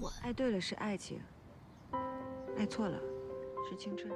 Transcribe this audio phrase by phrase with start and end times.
[0.00, 0.12] 蠢。
[0.22, 1.20] 爱对了是爱情，
[2.56, 3.00] 爱错了
[3.68, 4.12] 是青春。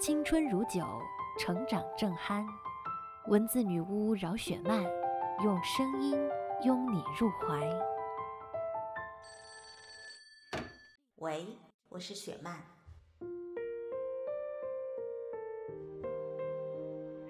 [0.00, 0.84] 青春如酒，
[1.38, 2.44] 成长正酣。
[3.28, 4.84] 文字女巫饶雪漫，
[5.42, 6.18] 用声音
[6.62, 7.68] 拥你入怀。
[11.16, 11.46] 喂，
[11.88, 12.62] 我是雪漫。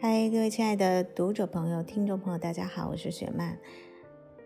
[0.01, 3.61] 嗨，各位亲爱的读者朋友、听众朋友，大家好，我是雪漫。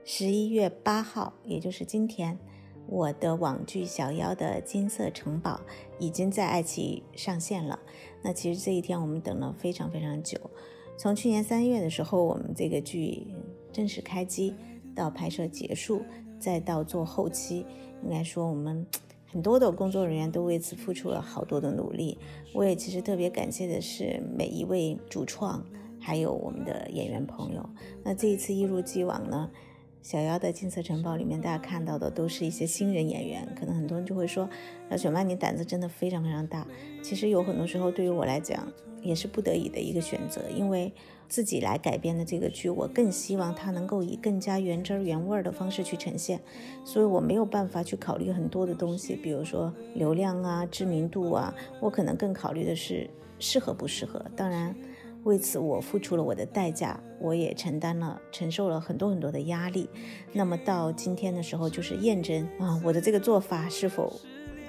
[0.04, 2.38] 十一月八号，也就是今天，
[2.90, 5.60] 我的网剧《小妖的金色城堡》
[5.98, 7.78] 已经在爱奇艺上线了。
[8.22, 10.38] 那其实这一天我们等了非常非常久，
[10.96, 13.26] 从去年三月的时候，我们这个剧
[13.70, 14.54] 正式开机，
[14.94, 16.02] 到拍摄结束，
[16.40, 17.66] 再到做后期，
[18.02, 18.86] 应该说我们
[19.30, 22.16] 很多的工作人员都为此付出了好多的努力。
[22.54, 25.62] 我也其实特别感谢的是每一位主创，
[26.00, 27.68] 还有我们的演员朋友。
[28.02, 29.50] 那这一次一如既往呢。
[30.08, 34.48] 小妖的金色城堡里面，大家看到的都是一些新人演员，可能很多人就会说
[34.88, 36.66] ：“小雪曼，你胆子真的非常非常大。”
[37.04, 38.66] 其实有很多时候，对于我来讲，
[39.02, 40.90] 也是不得已的一个选择，因为
[41.28, 46.40] 自己来改编的这个剧，我更希望它能够以更加原汁原味的方式去呈现，
[46.86, 54.24] 所以我没有办法去考虑很多的东西，比如说流量啊、知名度啊，我可能更考虑的是适合不适合。
[54.34, 54.74] 当然。
[55.24, 59.88] 为此，我付出了我的代价，我也承担了、承受了很多很多的压力。
[60.32, 64.12] 那么到今天的时候，就是验证啊，我的这个做法是否，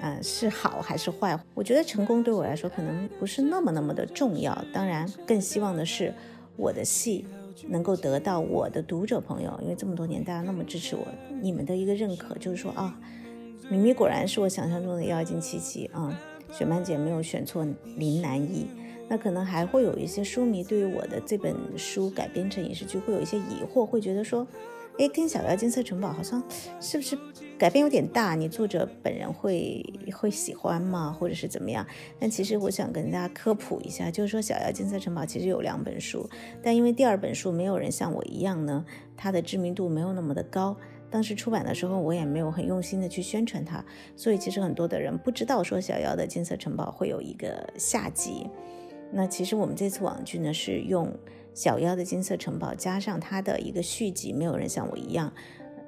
[0.02, 1.38] 嗯，是好还是坏？
[1.54, 4.56] 我觉得成功对我来说可能不是那么那么的重要。
[4.72, 6.12] 当然，更希望的是
[6.56, 7.24] 我的戏
[7.68, 11.06] 能够得到我的读者朋友，因为这么多年大家那么支持我，
[11.40, 12.98] 你们的一个认可，就是说啊，
[13.70, 16.12] 米米果然是我想象中的妖精七七啊，
[16.52, 17.66] 雪曼姐没有选错
[17.96, 18.66] 林南一。
[19.10, 24.46] 那可能还会有一些书迷对于我的这本书改编成影视剧会有一些疑惑，会觉得说，
[25.00, 26.40] 哎，跟《小妖金色城堡》好像
[26.80, 27.18] 是不是
[27.58, 28.36] 改编有点大？
[28.36, 29.84] 你作者本人会
[30.14, 31.10] 会喜欢吗？
[31.18, 31.84] 或者是怎么样？
[32.20, 36.30] 但其实我想跟大家科普一下，就是说《小妖金色城堡》其实有两本书，
[36.62, 38.84] 但因为第二本书没有人像我一样呢，
[39.16, 40.76] 它的知名度没有那么的高。
[41.10, 43.84] 当时出版的时候，我也没有很用心的去宣传它，
[44.14, 48.48] 所以其实很多的人不知道说《小妖的金色城堡》会有一个下集。
[49.12, 51.06] 那其实我们这次网剧呢，是用
[51.52, 55.32] 《小妖的金色城堡》加上它的一个续集，没有人像我一样，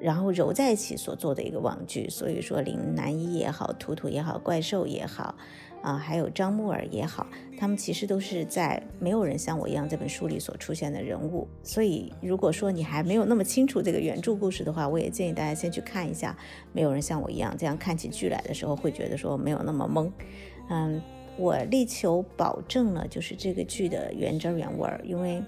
[0.00, 2.10] 然后揉在一起所做的一个网剧。
[2.10, 5.36] 所以说，林南一也好，图图也好，怪兽也好，
[5.82, 7.24] 啊，还有张木耳也好，
[7.56, 11.46] 他们其实都是在《没有人像我一样》这本书里所出现的人物。
[11.62, 16.36] 所以，如果说你还没有那么清楚这个原著故事的话，我也建议大家先去看一下
[16.72, 20.10] 《没有人像我一样》，这样看起剧来的时候会觉得说没有那么懵，
[20.68, 21.00] 嗯。
[21.38, 25.42] 我力求保证了，就是这个剧的原汁原味儿，因为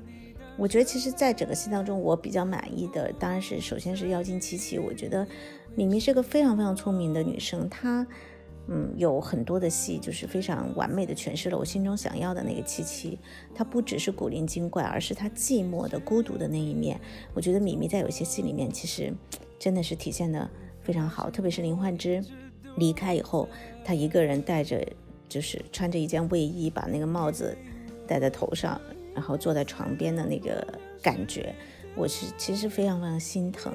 [0.56, 5.26] 我觉得其实在整个戏当中，我比较满意的当然是首先是妖精七七，我觉得
[5.74, 8.06] 敏敏是个非常非常聪明的女生，她
[8.66, 13.18] 嗯有很多的戏就是非常完美的诠释了我心中想要的那个七七，
[13.54, 16.98] 她不只是古灵精怪，而是她寂寞的孤独的那一面，
[17.34, 19.12] 我觉得米米在有些戏里面其实
[19.58, 20.48] 真的是体现的
[20.80, 22.24] 非常好，特别是林焕之
[22.76, 23.48] 离开以后，
[23.84, 24.82] 她一个人带着。
[25.34, 27.58] 就是穿着一件卫衣，把那个帽子
[28.06, 28.80] 戴在头上，
[29.12, 30.64] 然后坐在床边的那个
[31.02, 31.52] 感觉，
[31.96, 33.72] 我是其实非常非常心疼。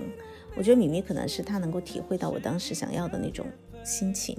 [0.56, 3.46] 我觉得米米可能是他能够体会到我当时想要的那种
[3.84, 4.38] 心情。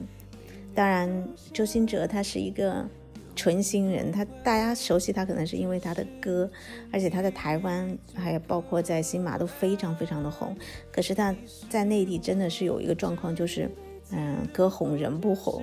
[0.75, 2.89] 当然，周兴哲他是一个
[3.37, 6.51] 纯新人，他大家熟悉他可能是因为他的歌，
[6.91, 10.57] 而且他在台湾还有包括在新马都非常非常的红。
[10.91, 11.37] 可是他
[11.69, 13.71] 在内地真的是有一个状况，就是
[14.13, 15.63] 嗯，歌红人不红。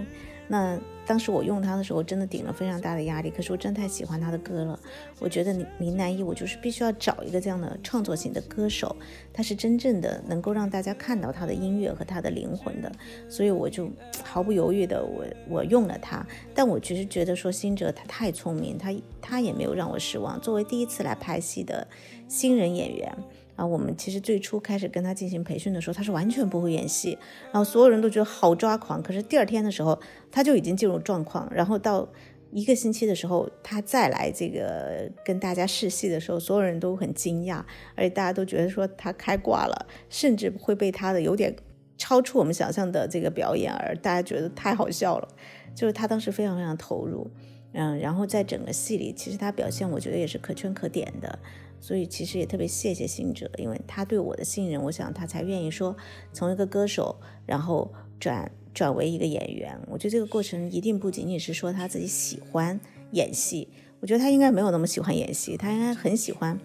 [0.49, 3.29] 那当时我用它的时候，真的顶了非常大的压力。
[3.29, 4.79] 可是我真太喜欢他的歌了，
[5.19, 8.95] 我觉得林南一，我就是必须要找一个这样的创作型的歌手，
[9.33, 12.89] 他是真正的能够让大家看到他的音乐和他的灵魂的。
[13.27, 13.89] 所以我就
[14.23, 16.25] 毫不犹豫的我我用了他。
[16.55, 20.39] 但我其实觉得说辛哲他太聪明，他他也没有让我失望。
[20.39, 21.85] 作为第一次来拍戏的
[22.29, 23.13] 新人演员。
[23.57, 27.17] 啊，我们其实最初开始跟他进行培训的时候，他是完全不会演戏，
[27.51, 29.03] 然后所有人都觉得好抓狂。
[29.03, 29.99] 可是第二天的时候，
[30.31, 32.07] 他就已经进入状况，然后到
[32.51, 37.61] 一个星期的时候，他再来这个跟大家试戏的时候，所有人都很惊讶，
[37.95, 41.53] 而且大家都觉得说他开挂了，甚至会被他的有点
[41.97, 45.27] 超出我们想象的这个表演，而大家觉得太好笑了。
[45.75, 47.29] 就是他当时非常非常投入，
[47.79, 51.37] 嗯，然后在整个戏里，其实他表现我觉得也是可圈可点的。
[51.79, 55.95] 所以其实也特别谢谢信哲，因为他对我的信任，我想他才愿意说
[56.33, 57.15] 从一个歌手，
[57.45, 59.79] 然后转转为一个演员。
[59.85, 62.79] 我觉得这个过程一定不仅仅是说他自己喜欢
[63.11, 63.67] 演戏，
[63.99, 66.59] 我觉得他应该没有那么喜欢演戏，他应该很喜欢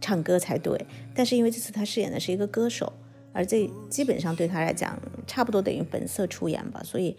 [0.00, 0.86] 唱歌才对。
[1.16, 2.92] 但是因为这次他饰演的是一个歌手，
[3.32, 4.96] 而这基本上对他来讲
[5.26, 7.16] 差不多等于本色出演吧，所以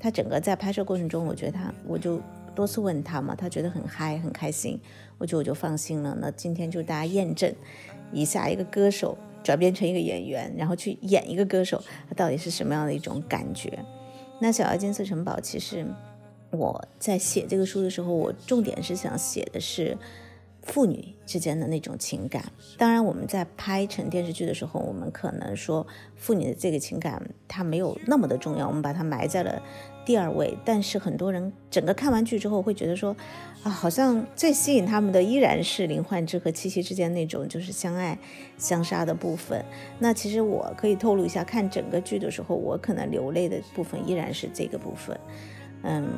[0.00, 2.18] 他整个在拍摄过程中，我觉得他我就
[2.54, 4.80] 多次问他嘛，他觉得很嗨很开心。
[5.18, 6.16] 我就我就放心了。
[6.20, 7.52] 那今天就大家验证
[8.12, 13.78] 一下，一个歌手转变成一个演员，然后去演一个歌手，他到底是什么样的一种感觉？
[14.40, 15.86] 那《小妖金色城堡》其实
[16.50, 19.96] 我在写这个书的时候，我重点是想写的是
[20.62, 22.44] 父女之间的那种情感。
[22.78, 25.86] 当然，我们在拍成电视剧的时候，我们可能说
[26.16, 29.62] 父女的这个情感它没有那么的重要，我们把它埋在了
[30.04, 30.56] 第二位。
[30.64, 33.16] 但是很多人整个看完剧之后会觉得说。
[33.62, 38.18] 啊，好像最吸引他们的依然是林焕之和七七之间那种就是相爱
[38.58, 39.64] 相杀的部分。
[40.00, 45.16] 那其实我可以透露一下，看整个剧的时候，我可能流泪的部分依然是这个部分。
[45.84, 46.08] 嗯，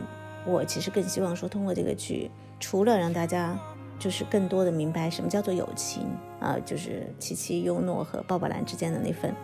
[0.47, 3.55] 我其实更希望说，通过这个剧，除了让大家
[3.99, 6.07] 就是更多的明白什么叫做友情
[6.41, 9.35] 啊，就是七七、优诺和鲍宝兰之间的那份。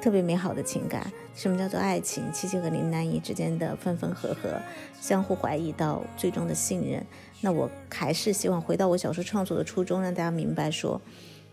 [0.00, 2.22] 特别美好的情感，什么叫做爱情？
[2.32, 4.60] 七七和林南怡之间的分分合合，
[5.00, 7.04] 相互怀疑到最终的信任。
[7.40, 11.00] 那我还是希望回到我小说创作的初衷，让大家明白说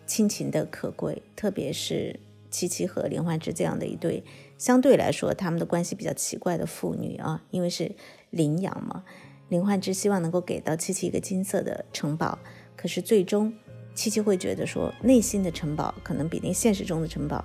[0.05, 2.19] 亲情的可贵，特别是
[2.51, 4.23] 七七和林焕之这样的一对
[4.59, 7.95] 相对来说他们的关系比较奇怪的父女啊，因为是
[8.29, 9.03] 领养嘛。
[9.49, 12.37] 林焕之希望能够给到七七一个金色的城堡，
[12.75, 13.53] 可是最终
[13.93, 17.43] 七七会觉得说内心的城堡可能比那现实中的城堡。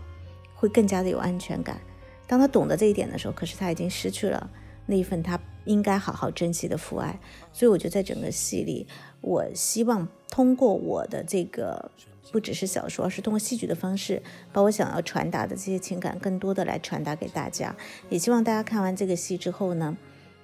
[0.53, 1.81] 会更加的有安全感。
[2.27, 4.51] 当他懂得这一点的时候，可是他已经失去了
[4.85, 7.19] 那一份他应该好好珍惜的父爱。
[7.51, 8.87] 所以，我觉得在整个戏里，
[9.23, 11.91] 我希望通过我的这个
[12.31, 17.75] 不只是小说，而是通过戏剧的方式，把我想要传达的这些情感，更多的来传达给大家。
[18.11, 19.97] 也希望大家看完这个戏之后呢。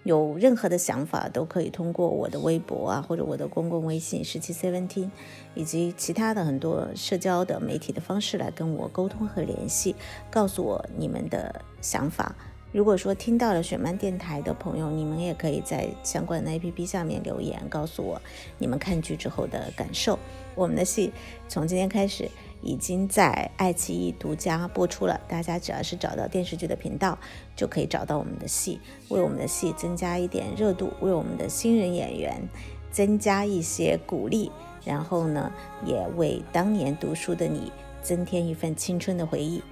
[0.07, 5.11] 有任何的想法都可以通过我的微博啊，或者我的公共微信十七 seventeen，
[5.55, 9.97] 以及其他的很多社交的媒体的方式来跟我沟通和联系，
[10.31, 12.37] 告诉我你们的想法。
[12.71, 18.23] 如果说听到了雪漫电台的朋友，你们也可以在相关的 APP 下面留言，告诉我
[18.59, 20.17] 你们看剧之后的感受。
[20.55, 21.13] 我们的戏
[21.49, 22.31] 从今天开始。
[22.63, 27.19] 已经在爱奇艺独家播出了，大家只要是找到电视剧的频道，
[27.55, 32.49] 就可以找到我们的戏，为我们的戏增加一点热度，为我们的新人演员
[32.91, 34.51] 增加一些鼓励，
[34.85, 35.53] 然后呢，
[35.85, 37.73] 也为当年读书的你
[38.03, 39.63] 增添一份青春的回忆。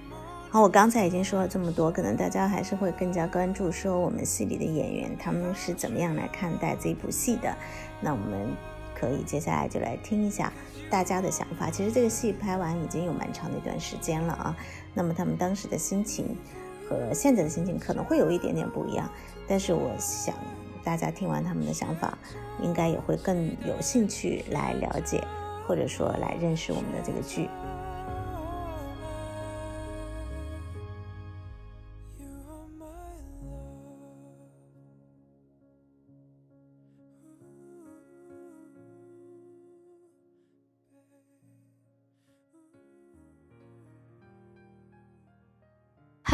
[0.51, 7.53] 好，我刚才已经说了这么多，可能大家还是会更加关注说我们戏里的演员他们是怎么样来看待这部戏的。
[7.99, 8.47] 那我们
[8.95, 10.51] 可以接下来就来听一下。
[10.89, 14.55] 大家的想法，其实这个戏拍完已经有蛮长的一段时间了啊。
[14.93, 16.37] 那么他们当时的心情
[16.87, 19.09] 和现在的心情可能会有一点点不一样，
[19.47, 20.33] 但是我想
[20.83, 22.17] 大家听完他们的想法，
[22.61, 25.21] 应该也会更有兴趣来了解，
[25.67, 27.49] 或者说来认识我们的这个剧。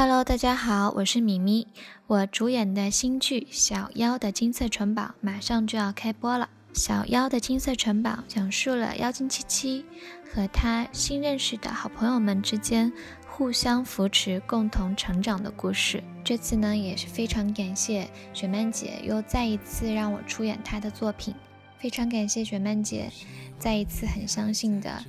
[0.03, 1.67] Hello，大家好，我是米咪。
[2.07, 6.49] 我主演的新剧《小妖的金色城堡》马上就要开播了。
[6.79, 9.85] 《小妖的金色城堡》讲述了妖精七七
[10.33, 12.91] 和他新认识的好朋友们之间
[13.27, 16.03] 互相扶持、共同成长的故事。
[16.23, 21.35] 这次呢，也是非常感谢雪曼姐又再一次让我出演她的作品，
[21.77, 23.11] 非常感谢雪曼姐
[23.59, 25.05] 再一次很相信的。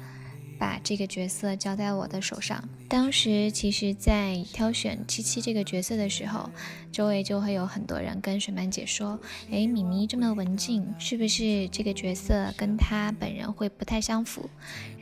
[0.62, 2.62] 把这个角色交在我的手上。
[2.88, 6.48] 当时其实，在挑选七七这个角色的时候，
[6.92, 9.18] 周围就会有很多人跟雪曼姐说
[9.50, 14.48] ：“哎，米咪这么文静，是不是这个角色跟她本人会不太相符？”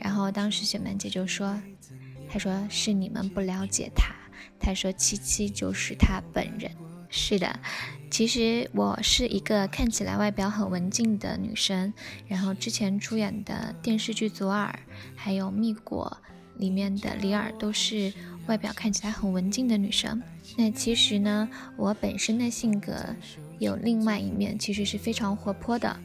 [0.01, 1.61] 然后当时雪曼姐就说
[2.27, 4.15] ：“她说是你们不了解她，
[4.59, 6.71] 她说七七就是她本人。”
[7.07, 7.59] 是的。
[8.21, 11.91] 其实我是一个看起来外表很文静的女生，
[12.27, 14.79] 然后之前出演的电视剧《左耳》
[15.15, 16.15] 还有《蜜果》
[16.61, 18.13] 里面的李尔都是
[18.45, 20.21] 外表看起来很文静的女生。
[20.55, 22.93] 那其实呢，我本身的性格
[23.57, 25.99] 有另外一面，其实是非常活泼的。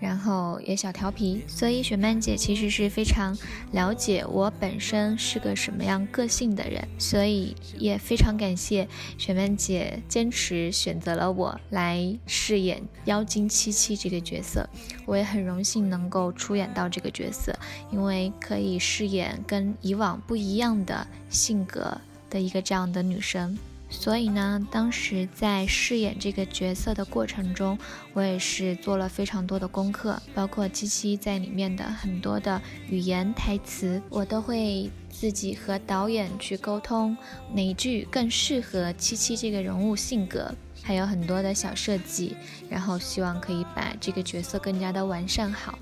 [0.00, 3.36] 然后也小调皮，所以雪曼姐其实是非常
[3.72, 8.88] 了解我本身是个什么样个性的人，所以也非常感谢
[9.18, 14.66] 雪曼姐坚持选择了我来饰演妖精七七这个角色，
[15.04, 17.54] 我也很荣幸能够出演到这个角色，
[17.92, 23.56] 因为可以饰演跟以往不一样的性格的一个这样的女生。
[23.92, 27.76] 所以呢，当时在饰演这个角色的过程中，
[28.14, 37.14] 我也是做了非常多的功课，包括七七在里面的很多的语言台词，我都会自己和导演去沟通
[37.52, 42.36] 哪一句更适合七七这个人物性格，还有很多的小设计，
[42.70, 45.78] 然后希望可以把这个角色更加的完善好。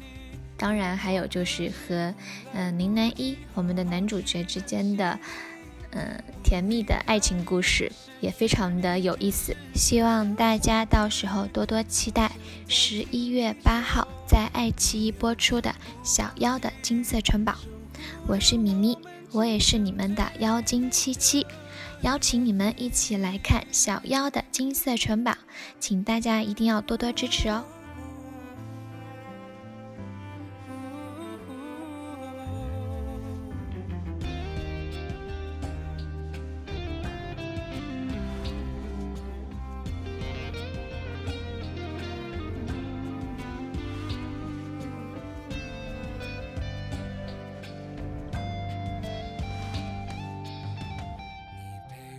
[0.57, 2.13] 当然，还有就是和
[2.53, 5.17] 嗯林南一我们的男主角之间的。
[5.93, 7.91] 嗯，甜蜜的爱情故事
[8.21, 12.31] 也非常的有意思，希望大家到时候多多期待
[12.69, 15.71] 十一月八号在爱奇艺播出的
[16.03, 17.53] 《小妖的金色城堡》。
[18.27, 18.99] 我是米咪，
[19.33, 21.47] 我也是你们的妖精七七，
[22.03, 25.33] 邀请你们一起来看《小妖的金色城堡》，
[25.81, 27.65] 请大家一定要多多支持哦。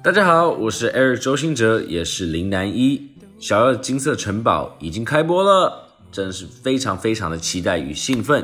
[0.01, 2.97] 大家好，我是 Eric 周星哲，也是林南一。
[3.37, 8.41] 《小妖的金色城堡》已经开播了，真的是非常非常的期待与兴奋。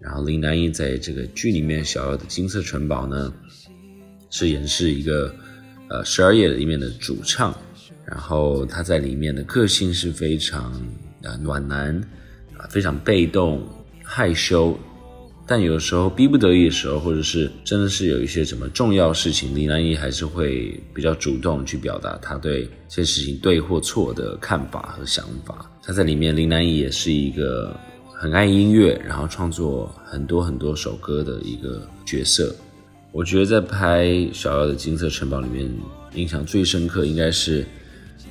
[0.00, 3.30] 然后林南一在这个剧里面，《小妖的金色城堡》呢，
[4.30, 5.34] 饰演是一个
[5.88, 7.54] 呃十二夜里面的主唱，
[8.06, 10.72] 然后他在里面的个性是非常
[11.22, 11.94] 啊暖男
[12.56, 13.62] 啊，非常被动
[14.02, 14.76] 害羞。
[15.48, 25.70] 但有时候逼不得已的时候，或者是真的是有一些什么重要事情，林南一还是会比较主动去表达他对这些事情对或错的看法和想法。
[25.84, 27.78] 他在里面，林南怡也是一个
[28.12, 32.52] 很爱音乐，然后创作很多很多首歌的一个角色。
[33.12, 35.72] 我觉得在拍《小妖的金色城堡》里面，
[36.16, 37.64] 印象最深刻应该是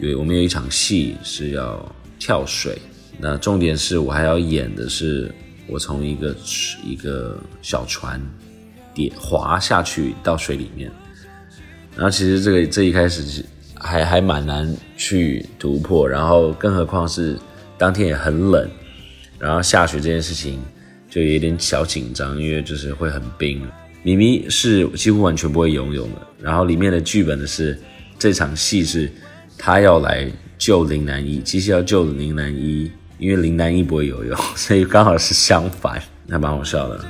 [0.01, 2.77] 有我们有一场戏是要跳水，
[3.17, 5.33] 那重点是我还要演的是。
[5.67, 6.35] 我从一个
[6.83, 8.21] 一个小船
[8.93, 10.91] 跌滑下去到水里面，
[11.95, 13.43] 然后其实这个这一开始
[13.73, 17.37] 还还蛮难去突破，然后更何况是
[17.77, 18.69] 当天也很冷，
[19.39, 20.59] 然后下雪这件事情
[21.09, 23.61] 就有点小紧张，因为就是会很冰。
[24.03, 27.77] 咪咪是几乎完全不会游泳的，然后里面的剧本的是
[28.19, 29.11] 这场戏是
[29.57, 32.91] 他要来救林南一，其实要救林南一。
[33.17, 37.05] 因为林南一不会游泳， 所以刚好是相反，还蛮好笑的。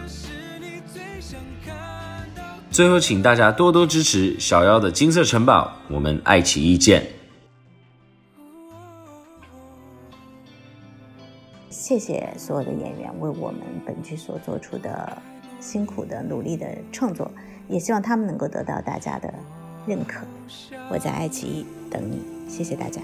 [2.70, 7.06] 最后，请大家多多支持小妖的金色城堡，我们爱奇艺见。
[11.70, 15.18] 谢谢所有的演员为我们本剧所做出的
[15.60, 17.32] 辛苦的努力的创作，
[17.70, 19.34] 也希望他们能够得到大家的
[19.86, 20.20] 认可。
[20.90, 22.20] 我在爱奇艺等你，
[22.50, 23.00] 谢谢大家。